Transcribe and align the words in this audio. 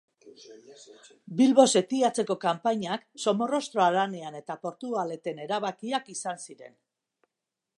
Bilbo 1.41 1.65
setiatzeko 1.79 2.37
kanpainak, 2.45 3.05
Somorrostro 3.25 3.83
Haranean 3.89 4.39
eta 4.41 4.57
Portugaleten 4.65 5.43
erabakiak 5.45 6.11
izan 6.15 6.41
ziren. 6.49 6.75